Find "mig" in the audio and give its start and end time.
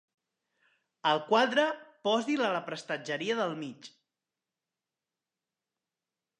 3.63-3.93